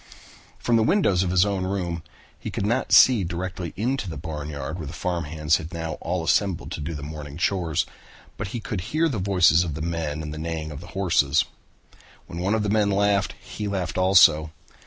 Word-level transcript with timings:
From 0.57 0.77
the 0.77 0.81
windows 0.81 1.21
of 1.21 1.29
his 1.29 1.45
own 1.45 1.63
room 1.63 2.01
he 2.39 2.49
could 2.49 2.65
not 2.65 2.91
see 2.91 3.23
directly 3.23 3.71
into 3.77 4.09
the 4.09 4.17
barnyard 4.17 4.79
where 4.79 4.87
the 4.87 4.93
farm 4.93 5.25
hands 5.25 5.57
had 5.57 5.71
now 5.71 5.99
all 6.01 6.23
assembled 6.23 6.71
to 6.71 6.81
do 6.81 6.95
the 6.95 7.03
morning 7.03 7.37
shores, 7.37 7.85
but 8.35 8.47
he 8.47 8.59
could 8.59 8.81
hear 8.81 9.07
the 9.07 9.19
voices 9.19 9.63
of 9.63 9.75
the 9.75 9.81
men 9.83 10.23
and 10.23 10.33
the 10.33 10.39
neighing 10.39 10.71
of 10.71 10.81
the 10.81 10.87
horses. 10.97 11.45
When 12.25 12.39
one 12.39 12.55
of 12.55 12.63
the 12.63 12.69
men 12.69 12.89
laughed, 12.89 13.35
he 13.39 13.67
laughed 13.67 13.99
also. 13.99 14.49